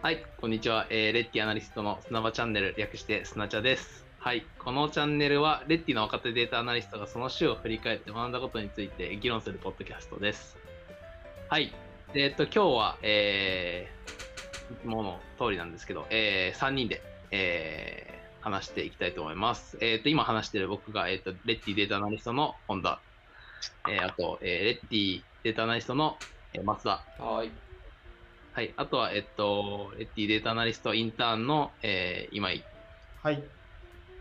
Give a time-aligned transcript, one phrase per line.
[0.00, 0.86] はい、こんにちは。
[0.90, 4.06] えーレッティアナリストの砂場チャンネル、略して砂茶です。
[4.20, 10.56] はい、このチャンネルは、レッティの若手データアナリストがその週を振り返って学んだことについて議論するポッドキャストです。
[11.48, 11.72] はい、
[12.12, 17.02] でえっと、今日は、えー、いつもの通りなんですけど、えー、3人で、
[17.32, 19.78] えー話していきたいと思います。
[19.80, 23.00] えっと、今話している僕が、えっと、レッティデータアナリストの本田、
[23.90, 26.16] えーあと、えーレッティデータアナリストの、
[26.64, 27.50] 松田、はい。
[28.58, 28.74] はい。
[28.76, 32.64] あとは、えっと、レッティデータアナリストインターンの、えー今井。
[33.22, 33.48] はい。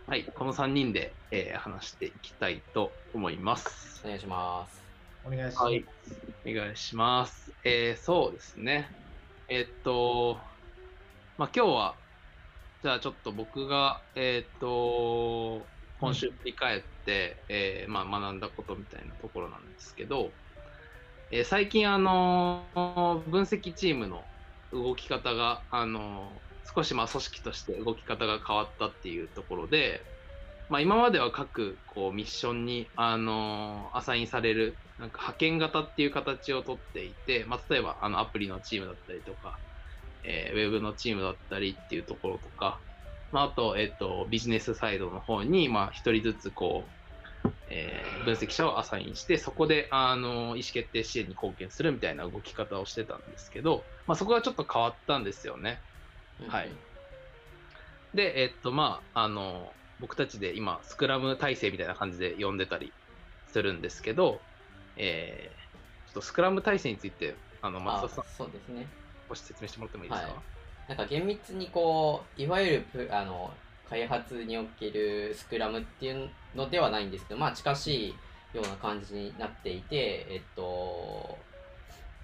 [0.06, 0.26] はい。
[0.26, 4.00] この3人で、えー話していきたいと思います。
[4.06, 4.86] お願いします。
[5.26, 5.64] お願いします。
[5.64, 5.86] はい。
[6.46, 7.52] お願いします。
[7.64, 8.92] えーそうですね。
[9.48, 10.40] えっと、
[11.40, 11.96] まあ、今日は、
[12.84, 15.66] じゃあちょっと僕が、えっと、
[16.00, 20.38] 今週振り返って、えーまあ、学んだことみたいなところなんですけど、
[21.32, 24.26] えー最近、あのー分析チームの
[24.72, 30.06] 動き方が、あのー少しまあ組織として動き方が変わったっていうところで、
[30.70, 39.60] まあ、今までは各こうミッションに、あのアサインされるなんか派遣型っていう形をとっていて、まあ、例えばあのアプリのチームだったりとか、
[40.24, 42.82] えーウェブのチームだったりっていうところとか、
[43.32, 47.07] まあ、あと,、えっとビジネスサイドの方に、まあ、一人ずつこう、
[47.70, 55.80] えー分析者をアサインして、そこであの意思決定支援に貢献するみたいな動き方をしてたんですけど、まあ、そこがちょっと変わったんですよね。
[56.48, 56.72] はい
[58.14, 62.92] で、えっと、まあ、あの、僕たちで今、スクラム体制みたいな感じで呼んでたり
[63.52, 64.42] するんですけど、
[64.96, 65.68] えー
[66.08, 68.88] ちょっとスクラム体制について、あの、松田さんあ、そうですね。
[69.28, 70.38] 少し説明してもらってもいいですか、はい
[70.88, 73.54] なんか厳密にこう、いわゆるプあの
[73.90, 78.08] 開発におけるスクラムっていうのではないんですけど、まあ近し
[78.54, 81.38] いような感じになっていて、えっと、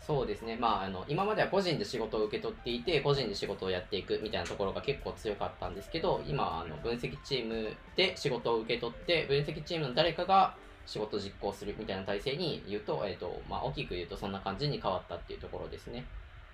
[0.05, 16.05] そうですね、まあ、あの今までは個人で仕事を受け取っていて、個人で仕事をやっていくみたいなところが結構強かったんですけど、今はあの分析チームで仕事を受け取って、分析チームの誰かが仕事を実行するみたいな体制に言うと、えっとまあ、大きく言うとそんな感じに変わったっていうところですね。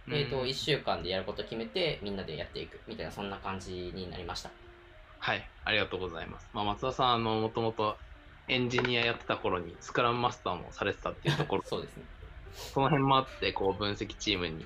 [0.08, 0.44] えー、とうん。
[0.46, 4.50] 1週間でやることを決めてみんなでやっていくみたいなそんな感じになりました
[5.20, 6.50] はい、ありがとうございます。
[6.54, 7.98] まあ、松田さん、あの、もともと
[8.48, 12.06] エンジニアやってた頃に、スクラムマスターもされてたっていうところ、 そうですね
[12.52, 14.66] その辺もあって、こう、分析チームに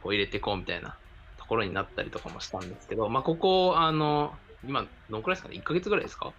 [0.00, 0.98] こう入れていこうみたいな
[1.36, 6.34] ところになったりとかもしたんですけど、まあ、ここ、あの、今、どのくらいですかね ?1 ヶ月ぐらいですか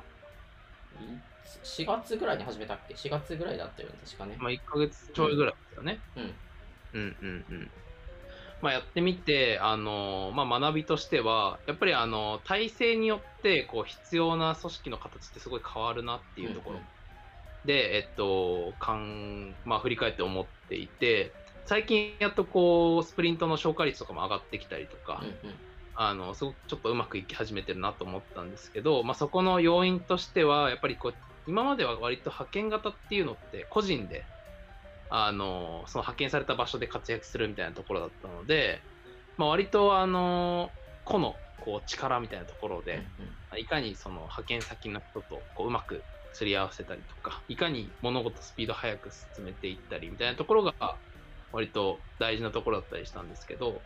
[1.63, 6.01] ？4月ぐらいに始めたっけ？4月ぐらいだったよね確かねまあ、1ヶ月ちょいぐらいですよね。
[6.15, 6.35] うん
[6.93, 7.71] うんうんうん。
[8.62, 16.79] まあ、やってみて、あのまあ、学びとしては、やっぱりあの体制によってこう必要な組織の形ってすごい変わるなっていうところ。
[17.66, 21.31] で、えっと、かんまあ、振り返って思っていて、
[21.66, 25.56] 最近やっとこうスプリントの消化率とかも上がってきたりとか、うんうん。
[26.00, 31.13] あのすごくちょっとうまくいき始めてるなと思ったんですけど、まあ、そこの要因としては、やっぱりこう
[31.47, 34.23] 今までは割と派遣型っていうのって個人で
[35.09, 38.81] あのその派遣された場所で活躍するみたいなところだったので、
[39.38, 40.72] まあ、割とあの
[41.06, 43.01] 個のこう力みたいなところで、
[43.57, 46.03] いかにその派遣先の人とこううまく
[46.34, 50.73] すり合わせたりとか、いかに物事スピード速く進めていったりみたいなところが
[51.51, 53.81] 割と大事なところだったりしたんですけど、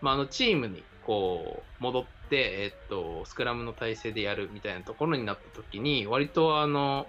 [0.00, 7.06] まあ、あのチームにこう戻って、えっと、スクラムの体制でやるみたいなところになった時に、割とあの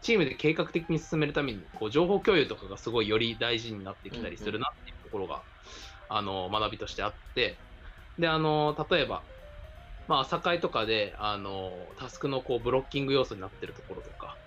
[0.00, 5.44] チームで計画的に進めるためにこう情報共有とかがすごいより大事になってきたりするなっていうところが、
[6.08, 7.58] あの学びとしてあって、
[8.18, 9.24] であの例えば、
[10.08, 14.38] まあ、朝会とかで、あの、タスクのこうブロッキング要素になってるところとか、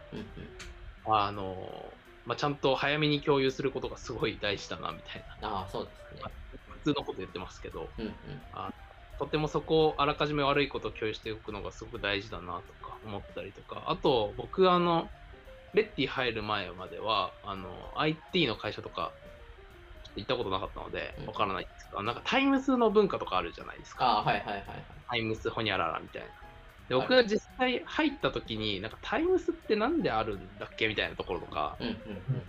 [1.06, 1.94] あの、
[2.26, 5.48] まあ、ちゃんと早めに共有することがすごい大事だな、みたいな。
[5.50, 6.34] ああそうですね。
[6.68, 8.14] 普通のこと言ってますけど、うんうん。
[9.20, 15.10] とてもそこをあらかじめ悪いことを共有しておくのがすごく大事だなとか思ったりとか、あと僕あの、
[15.74, 19.14] Retty 入る前までは、あの、IT の会社とか、
[20.16, 24.06] 行ったことなかったのでうん、わからないんですけど、なんか times の文化とかあるじゃないですか。
[24.06, 24.66] はいはいはいはい。
[25.10, 26.28] times ホニャララみたいな。
[26.88, 31.94] ではい僕が実際入った時に、なんか times ってなんであるんだっけみたいなところとか、うんうん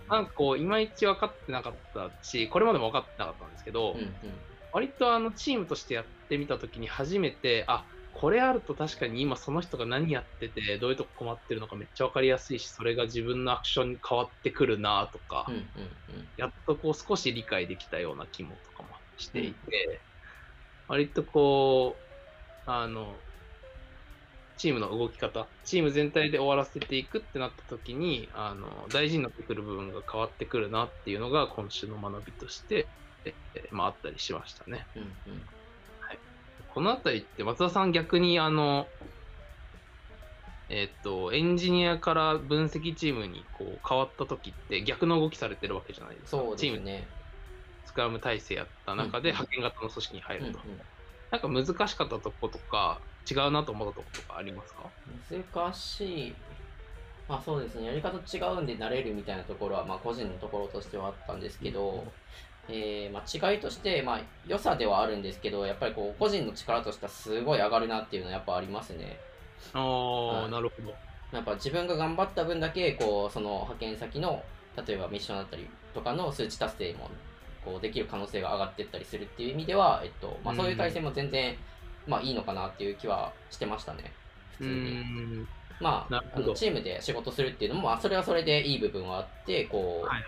[0.07, 4.15] なんかこう、いまいち分かってなかったし、これまでも分かってなかったんですけど、うんうん。
[4.71, 7.87] 割とあのチームとしてやってみた時に初めて、あ
[8.17, 16.31] これあると確かに今その人が何やってて、どういうとこ困ってるのかめっちゃ分かりやすいし、それが自分のアクションに変わってくるなとか、うんうんうん。
[16.37, 20.05] やっとこう少し理解できたような気もとかもしていて、
[20.87, 23.19] 割とこう、あの、
[24.55, 32.87] チームの動き方、チーム全体で終わらせていくってなった時に、あの、大事になってくる部分が変わってくるなっていうのが今週の学びとして、
[33.25, 33.35] え
[33.71, 34.87] まああったりしましたね。
[34.95, 35.54] うんうん
[36.75, 38.85] このあたりって松田さん逆にあの、
[40.67, 46.37] えっと、エンジニアから分析チームにこう変わった時って逆の動きされてるわけじゃないですか。
[46.37, 47.07] そうチームですね。
[47.85, 50.63] スクラム体制やった中でうんうん派遣型の組織に入うんうんると。
[51.31, 52.99] なんか難しかったとことか、
[53.31, 54.91] 違うなと思ったとことかありますか？
[55.31, 56.35] 難しい。
[57.29, 62.13] まあそうですね、やり方違うんで慣れるみたいなところは、まあ個人のところとしてはあったんですけど、
[62.67, 69.19] えーまあ、違いとして、まあ良さではあるんですけど、やっぱりこう個人の力としてはすごい上がるなっていうのはやっぱありますね。
[69.73, 70.95] ああ、はいなるほど。
[71.31, 74.43] やっぱ自分が頑張った分だけ、こう、その派遣先の、
[74.87, 77.09] 例えばミッションだったりとかの数値達成も、
[77.61, 81.57] こう、できる可能性が上がっていったりするっていう意味では、えっと、まあそういう体制も全然、
[82.07, 84.03] まあいいのかなっていう気はしてましたね。
[84.59, 85.05] 普う通に。
[85.43, 85.47] ん。
[85.79, 90.23] まああのチームで仕事するっていうのも、まあそれはそれでいい部分はあって、こう、はい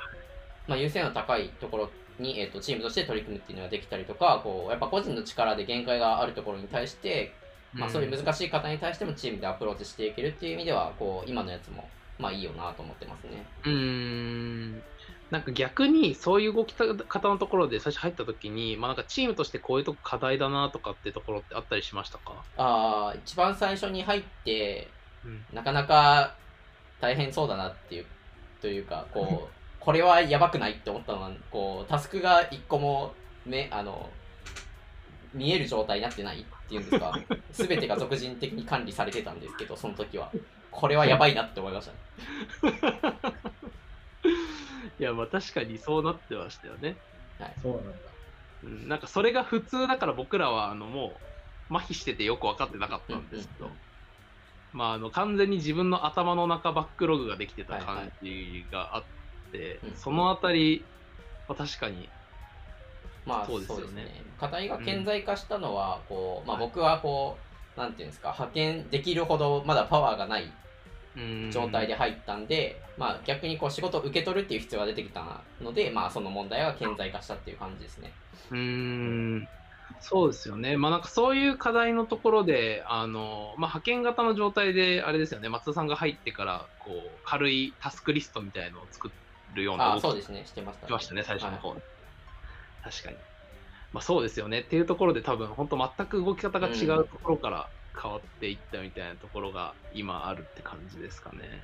[0.67, 7.33] まあ優先の高いところに、えっと、チームとして取り組むっていうのができたりとか、こう、やっぱ個人の力で限界があるところに対して、
[7.73, 13.45] まあそういう難しい方に対してもチームでアプローチしていけるっていう意味では、こう、今のやつも、まあいいよなと思ってますね。
[13.63, 14.83] うーん。
[15.29, 22.43] なんか逆にそういう動き方のところで最初入った時に、まあなんかチームとしてこういうとこ課題だなとかってところってあったりしましたか？
[22.55, 24.87] ああ、一番最初に入って、
[25.25, 25.45] うん。
[25.53, 26.33] なかなか
[27.01, 28.05] 大変そうだなっていう、
[28.61, 29.56] というか、こう、
[29.87, 33.13] これはやばくないって思ったのは、こう、タスクが一個も、
[33.45, 34.09] め、あの、
[35.33, 37.17] 見える状態になってないっていうんですか、
[37.53, 40.29] すべてが属人的に管理されてたんですけど、その時は。
[40.71, 41.99] これはやばいなって思いましたね。
[44.99, 46.97] いや、まあ確かにそうなってましたよね。
[47.63, 47.97] そうなんだ。
[48.65, 51.13] うん、なんかそれが普通だから僕らはあのも
[51.69, 53.77] う麻痺しててよく分かってなかったんですけど、うんうん
[54.73, 59.07] まああの完全に自分の頭の中バックログができてたはいはい感じがあって、
[59.83, 59.95] うん。
[59.95, 60.85] そのあたり
[61.47, 62.09] は確かに
[63.25, 64.03] まあそそううですよね。
[64.05, 64.25] ね。
[64.37, 67.37] 課題が顕在化したのは、こう、まあ僕はこ
[67.75, 70.53] う、なんていうんですか、派遣できるほどまだパワーがない
[71.51, 78.13] 状態でで入ったんで、まあ逆にこう仕事を受け取るっていう必要が出てきたので、まあその問題が顕在化したっていう感じですね。
[78.51, 78.57] うー
[79.37, 79.49] ん。
[79.99, 89.09] そうですよね、まあ、なんかそういう課題のところで、あのまあ、派遣型の状態で、あれですよね、松田さんが入ってからこう軽いタスクリストみたいのを作
[89.53, 91.81] るような動きそうですね、してました、しましたね、最初の方、はい
[92.83, 93.17] 確かに。
[93.91, 97.69] まあ、そうですよねっていうところで、多分本当、全く動き方が違うところから
[98.01, 101.63] 変わっていったみたいなところが今あるって感じですかね。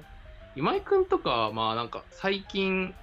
[0.56, 2.94] 今井君とかは、まあなんか最近、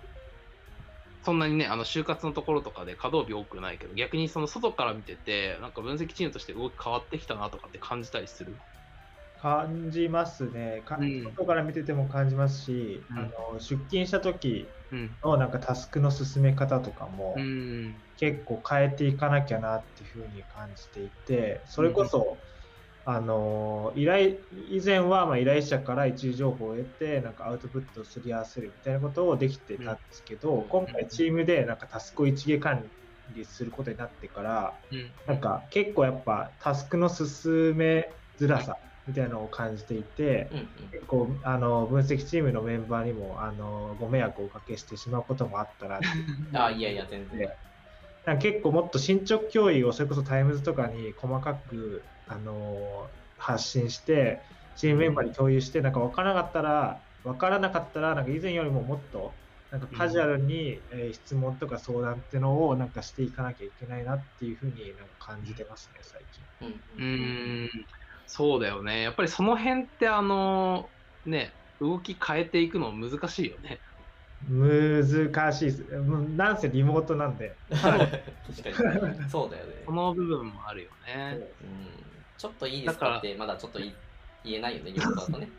[1.23, 8.56] そんなにね、あの就活のところとかで稼働日多くないけど、逆にその外から見てて、なんか分析チームとして動き変わってきたなとかって感じたりする？
[9.41, 10.83] 感じますね。
[10.83, 15.21] かうん外から見てても感じますし、うんあの出勤した時うん。
[15.23, 18.03] のなんかタスクの進め方とかもうん。
[18.17, 22.43] 結構変えていかなきゃなっていうふうに感じていて、それこそ、
[23.05, 32.93] あの依頼以前はまあ依頼者から一時情報を得てなんかアウトプットをすり合わせるみたいなことをできてたんですけど、うん今回チームでなんかタスクを一元管
[33.29, 35.21] 理することになってからうん。
[35.27, 38.05] なんか結構やっぱタスクの進め
[38.41, 38.75] づらさ
[39.11, 40.91] みたいなのを感じていて、うんうん。
[40.93, 46.07] 結構あの分析チームのメンバーにもあのご迷惑をおかけしてしまうこともあったなって。
[46.53, 47.41] あ あ、いやいや、全然。
[48.25, 59.38] なんか結構もっと進捗共有をそれこそ times とかに細かくあの発信してチームメンバーに共有してなんか分からなかったら分からなかったらなんか以前よりももっと
[59.71, 66.45] なんかカジュアルに、えー質問とか相談っていうのをなんかしていかなきゃいけないなっていうふうになんか感じてますね最近。
[66.61, 67.69] うんうーん、
[68.33, 69.03] そうだよね。
[69.03, 70.93] やっぱりその辺って、あの、
[71.25, 73.81] ね、動き変えていくの難しいよね。
[74.49, 75.83] 難しいです。
[75.83, 77.59] うんなんせリモートなんで。
[77.71, 77.99] 確
[78.63, 79.29] かに。
[79.31, 79.85] そうだよね。
[79.85, 81.39] その部分もあるよね。
[81.61, 83.93] うんちょっといいですかって、まだちょっとい
[84.45, 85.51] 言えないよね、リモートだとね。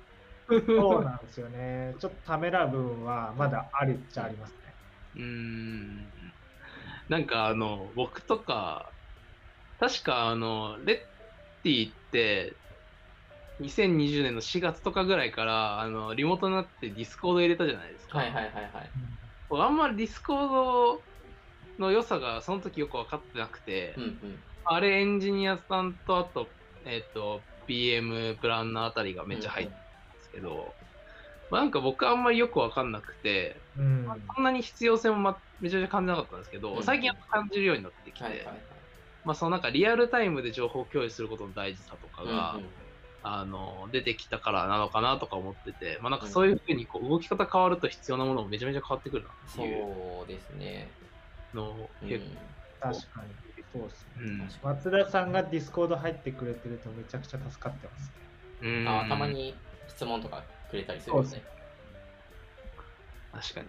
[0.49, 1.93] そうなんですよね。
[1.99, 4.75] ちょっとためらう部分はまだありっちゃありますね。
[5.15, 6.11] うーん。
[7.09, 8.95] なんかあの、僕とか、
[9.79, 12.60] 確かあの、 Retty って、
[13.61, 18.17] 2020年の4月とかぐらいから、あの、リモートになって Discord 入れたじゃないですか。
[18.17, 18.91] はいはいはいはい。
[19.49, 21.03] 僕あんまり Discord
[21.79, 24.39] の良さがその時よく分かってなくて、うんうん。
[24.65, 26.47] あれエンジニアさんとあと、
[26.85, 29.79] えっ、と、PM プランナーあたりがめっちゃ入ってるん
[30.13, 30.73] ですけど、
[31.49, 38.63] まあなんか僕あんまりよく分かんなくて、うんまあそんなに必要性も、ま、めちゃめちゃ感じなかったんですけど、うん最近やっと感じるようになってきて、はいはいはい。
[39.23, 42.71] まあそのなんかリアルタイムで情報共有することの大事さとかが、うんうん
[43.23, 50.89] あの出てきたからなのかなとか思ってて、まあなんかそういうふうにこう動き方変わると必要なものもめちゃめちゃ変わってくるなっていうそうですね。
[51.53, 52.25] の結
[52.81, 53.51] 構確かに。
[53.71, 54.23] そうですね。
[54.25, 58.11] うん松田さんが Discord 入ってくれてるとめちゃくちゃ助かってます
[58.61, 58.69] ね。
[58.81, 59.53] うんあたまに
[59.87, 61.43] 質問とかくれたりするよね。
[63.33, 63.67] 確かに。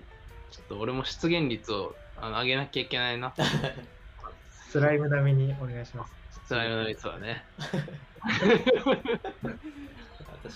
[0.50, 3.34] ちょっと俺も出現率をあの上げなきゃいけないな。
[4.48, 6.14] スライム並みにお願いします。
[6.46, 7.44] スライムの率はね。
[8.22, 8.38] 確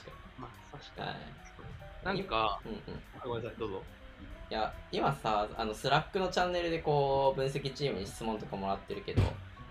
[0.04, 0.90] かまあ、確に。
[0.96, 2.14] かはい。
[2.14, 2.20] に。
[2.20, 2.78] なんか、うんうん。
[3.14, 3.84] あごめんなさい、どうぞ。
[4.50, 9.22] いや、今さ、あの、 Slack のチャンネルでこう、分析チームに質問とかもらってるけど、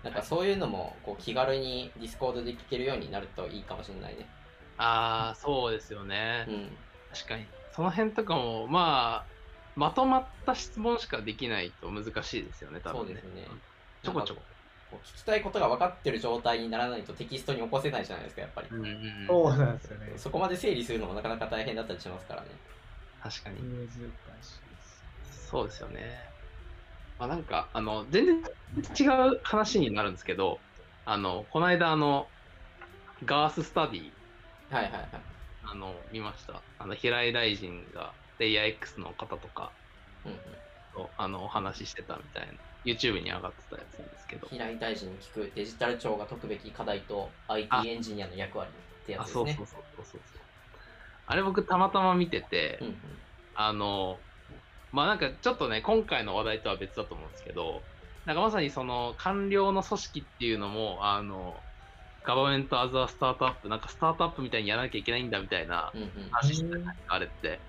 [0.02, 4.28] なんかそういうのもこう気軽に Discord で聞けるようになるといいかもしれないね。
[4.76, 6.46] ああ、そうですよね。
[6.48, 6.76] うん。
[7.10, 7.46] 確かに。
[7.72, 9.26] その辺とかも、まあ、
[9.74, 13.06] まとまった質問しかできないと難しいですよね、多分ね。
[13.06, 13.48] そうですね。
[14.02, 14.55] ちょこちょこ。
[14.90, 18.68] こう聞きたいことが分かってる状態にならないとテキストに起こせないじゃないですか、やっぱり。
[18.70, 19.26] うんうんうん。
[19.28, 20.12] そうなんですよね。
[20.16, 22.48] そこまで整理するのもなかなか大変だったりしますからね。
[23.22, 23.62] 確かに。
[23.62, 25.04] 難しいです。
[25.48, 26.18] そうですよね。
[27.18, 28.36] まあなんか、あの、全然
[29.00, 30.60] 違う話になるんですけど、
[31.04, 32.28] あの、この間、あの、
[33.24, 34.12] ガーススタディ、
[34.70, 35.10] はいはいはい。
[35.62, 36.62] あの、見ました。
[36.78, 39.72] あの、平井大臣が、レイヤー X の方とか
[40.24, 40.65] うんうん、と、
[41.26, 42.52] あの、お話ししてたみたいな、
[42.84, 49.54] YouTube に上がってたやつなんですけど、平井大臣に聞くデジタル庁が解くべき課題と IT あエンジニアの役割ってやあ、つですね。
[49.56, 50.42] そうそうそうそうそう。
[51.26, 52.96] あれ僕たまたま見てて、うんうん
[53.58, 54.20] あの、
[54.92, 57.82] まあなんかちょっとね、今回の話題とは別だと思うんですけど、
[58.24, 61.64] なんかまさにその官僚の組織っていうのも、あの、
[62.22, 66.08] ガバメントアザースタートアップ、なんかスタートアップみたいにやらなきゃいけないんだみたいなうんうん。
[66.30, 67.60] 話してたじゃないですかあれって。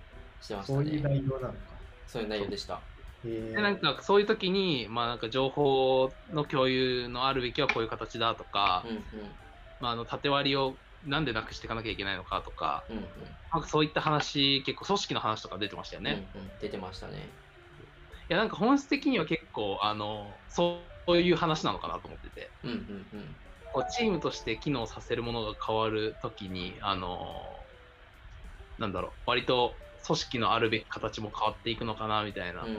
[0.41, 1.01] してましたそういうね。
[1.01, 1.79] 内容なのか。
[2.05, 2.81] そういう内容でした。
[3.23, 9.37] で、なんかそういう時に、まあなんか情報の共有のあるべきはこういう形だとか、うんうん。
[9.79, 13.03] まああの縦割りをなんでなくしていかなきゃいけないのかとか、うんうん。
[13.53, 16.29] なんかそういった話、結構組織の話とか出てましたよね。
[16.35, 17.31] うんうん、出てましたね。
[18.29, 22.77] いやなんか本質的には結構あのそういう話なのかなと思っててうんうん
[23.13, 23.37] うん。
[23.73, 27.67] こうチームとして機能させるものが変わるときにあの
[28.77, 32.77] なんだろう割と組織のあるべき形も変わっていくのかなみたいなうん、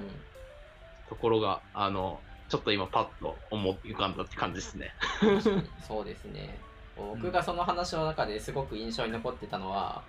[1.09, 4.95] ところが、あのちょっと今パッと思い浮かんだって感じですね。
[5.87, 6.59] そうですね。
[6.97, 10.03] 僕がその話の中ですごく印象に残ってたのは、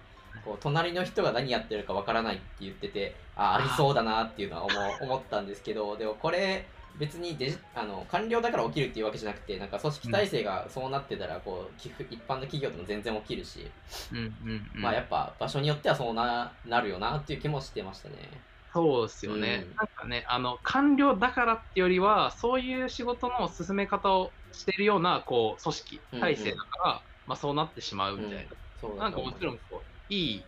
[0.43, 13.71] こう隣の人が何やってるかわからないって言ってて、あ、ありそうだなっていうのは思思ったんですけど、でもこれ、別にデジあの官僚だから起きるっていうわけじゃなくて、なんか組織体制がそうなってたら、こう寄付一般の企業でも全然起きるし、
[14.11, 14.81] うんうんうん。
[14.81, 18.43] まあやっぱ場所によってはそうななるよなっていう気もしてましたね。
[18.73, 19.75] そうですよね、うん。
[19.75, 28.43] なんかね、あの官僚だからってよりは、そういう仕事の進め方をしているようなこう組織、体制だから、まあ、そうなってしまうみたいな、
[28.79, 30.45] そうだなんかもちろんこう、いい、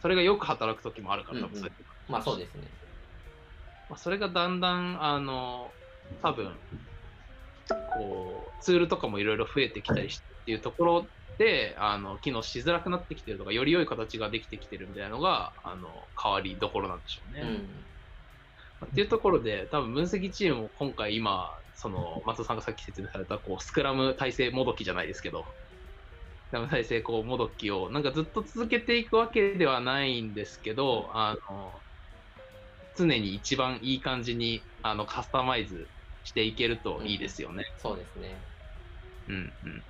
[0.00, 1.52] それがよく働く時もあるから、うんうん。
[2.08, 2.68] まあそうですね。
[3.88, 5.72] まあ、それがだんだん、あの
[6.22, 6.52] 多分
[7.68, 11.06] こうツールとかもいろいろ増えてきたりしてっていうところ
[11.38, 15.88] であの機能しづらくなってきてるとかより良い形ができてきてるみたいなのがあの
[16.20, 17.40] 変わりどころなんでしょうね。
[17.42, 17.48] うん。
[17.48, 17.60] ま
[18.82, 25.44] あっていうところで多分分析チームも今回今その松尾さんがさっき説明されたこうスクラム体制もどきじゃないですけど
[26.48, 31.72] スクラム体制こうもどきをなんかずっと続けていくわけではないんですけどあの
[32.96, 35.86] 常に一番いい感じにあのカスタマイズ
[36.28, 37.64] していけるといいですよね。
[37.78, 38.36] そうですね。
[39.28, 39.84] うんうん。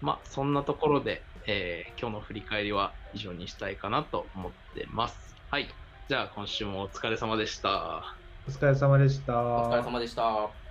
[0.00, 5.34] まあそんなところで、えー今日の振り返りは以上にしたいかなと思ってます。
[5.50, 5.68] はい。
[6.08, 8.16] じゃあ今週もお疲れ様でした。
[8.46, 9.34] お疲れ様でした。
[9.56, 10.65] お疲れ様でした。